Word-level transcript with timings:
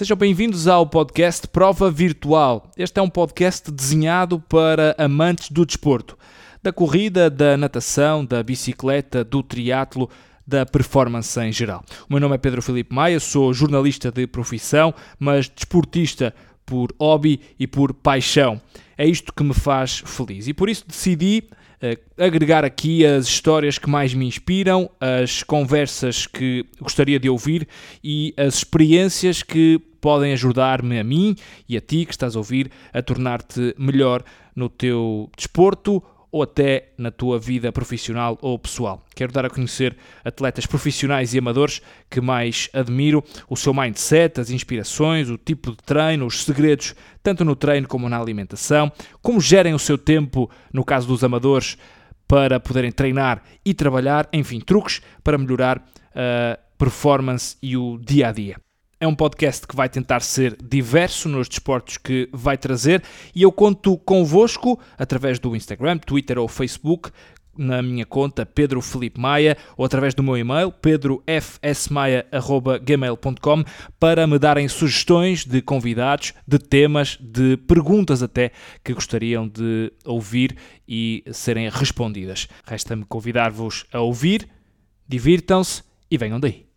Sejam 0.00 0.16
bem-vindos 0.16 0.66
ao 0.66 0.86
podcast 0.86 1.46
Prova 1.46 1.90
Virtual. 1.90 2.70
Este 2.74 2.98
é 2.98 3.02
um 3.02 3.10
podcast 3.10 3.70
desenhado 3.70 4.40
para 4.40 4.94
amantes 4.96 5.50
do 5.50 5.66
desporto, 5.66 6.16
da 6.62 6.72
corrida, 6.72 7.28
da 7.28 7.54
natação, 7.54 8.24
da 8.24 8.42
bicicleta, 8.42 9.22
do 9.22 9.42
triatlo, 9.42 10.08
da 10.46 10.64
performance 10.64 11.38
em 11.38 11.52
geral. 11.52 11.84
O 12.08 12.14
meu 12.14 12.18
nome 12.18 12.34
é 12.34 12.38
Pedro 12.38 12.62
Filipe 12.62 12.94
Maia, 12.94 13.20
sou 13.20 13.52
jornalista 13.52 14.10
de 14.10 14.26
profissão, 14.26 14.94
mas 15.18 15.50
desportista 15.50 16.34
por 16.64 16.94
hobby 16.98 17.38
e 17.58 17.66
por 17.66 17.92
paixão. 17.92 18.58
É 18.96 19.06
isto 19.06 19.34
que 19.34 19.44
me 19.44 19.52
faz 19.52 20.02
feliz 20.06 20.48
e 20.48 20.54
por 20.54 20.70
isso 20.70 20.86
decidi 20.88 21.44
uh, 21.82 22.24
agregar 22.24 22.64
aqui 22.64 23.04
as 23.04 23.26
histórias 23.26 23.76
que 23.76 23.90
mais 23.90 24.14
me 24.14 24.24
inspiram, 24.24 24.90
as 24.98 25.42
conversas 25.42 26.26
que 26.26 26.64
gostaria 26.80 27.20
de 27.20 27.28
ouvir 27.28 27.68
e 28.02 28.32
as 28.38 28.54
experiências 28.54 29.42
que 29.42 29.78
podem 30.00 30.32
ajudar-me 30.32 30.98
a 30.98 31.04
mim 31.04 31.36
e 31.68 31.76
a 31.76 31.80
ti 31.80 32.04
que 32.04 32.12
estás 32.12 32.34
a 32.36 32.38
ouvir 32.38 32.70
a 32.92 33.02
tornar-te 33.02 33.74
melhor 33.78 34.22
no 34.54 34.68
teu 34.68 35.30
desporto 35.36 36.02
ou 36.32 36.42
até 36.42 36.92
na 36.96 37.10
tua 37.10 37.38
vida 37.38 37.72
profissional 37.72 38.38
ou 38.40 38.58
pessoal. 38.58 39.04
Quero 39.14 39.32
dar 39.32 39.44
a 39.44 39.50
conhecer 39.50 39.96
atletas 40.24 40.66
profissionais 40.66 41.34
e 41.34 41.38
amadores 41.38 41.82
que 42.08 42.20
mais 42.20 42.68
admiro, 42.72 43.24
o 43.48 43.56
seu 43.56 43.74
mindset, 43.74 44.40
as 44.40 44.50
inspirações, 44.50 45.28
o 45.28 45.36
tipo 45.36 45.72
de 45.72 45.78
treino, 45.78 46.26
os 46.26 46.44
segredos, 46.44 46.94
tanto 47.22 47.44
no 47.44 47.56
treino 47.56 47.88
como 47.88 48.08
na 48.08 48.18
alimentação, 48.18 48.92
como 49.20 49.40
gerem 49.40 49.74
o 49.74 49.78
seu 49.78 49.98
tempo, 49.98 50.48
no 50.72 50.84
caso 50.84 51.08
dos 51.08 51.24
amadores, 51.24 51.76
para 52.28 52.60
poderem 52.60 52.92
treinar 52.92 53.42
e 53.64 53.74
trabalhar, 53.74 54.28
enfim, 54.32 54.60
truques 54.60 55.02
para 55.24 55.36
melhorar 55.36 55.84
a 56.14 56.58
performance 56.78 57.56
e 57.60 57.76
o 57.76 57.98
dia 57.98 58.28
a 58.28 58.32
dia. 58.32 58.69
É 59.02 59.06
um 59.06 59.14
podcast 59.14 59.66
que 59.66 59.74
vai 59.74 59.88
tentar 59.88 60.20
ser 60.20 60.54
diverso 60.62 61.26
nos 61.26 61.48
desportos 61.48 61.96
que 61.96 62.28
vai 62.34 62.58
trazer 62.58 63.02
e 63.34 63.40
eu 63.40 63.50
conto 63.50 63.96
convosco 63.96 64.78
através 64.98 65.38
do 65.38 65.56
Instagram, 65.56 65.96
Twitter 65.96 66.38
ou 66.38 66.46
Facebook 66.46 67.10
na 67.56 67.80
minha 67.80 68.04
conta 68.04 68.44
Pedro 68.44 68.82
Felipe 68.82 69.18
Maia 69.18 69.56
ou 69.74 69.86
através 69.86 70.12
do 70.12 70.22
meu 70.22 70.36
e-mail 70.36 70.70
pedrofsmaia.gmail.com 70.70 73.64
para 73.98 74.26
me 74.26 74.38
darem 74.38 74.68
sugestões 74.68 75.46
de 75.46 75.62
convidados, 75.62 76.34
de 76.46 76.58
temas, 76.58 77.16
de 77.18 77.56
perguntas 77.56 78.22
até 78.22 78.52
que 78.84 78.92
gostariam 78.92 79.48
de 79.48 79.94
ouvir 80.04 80.58
e 80.86 81.24
serem 81.32 81.70
respondidas. 81.70 82.48
Resta-me 82.66 83.06
convidar-vos 83.06 83.86
a 83.90 84.00
ouvir, 84.00 84.46
divirtam-se 85.08 85.84
e 86.10 86.18
venham 86.18 86.38
daí. 86.38 86.69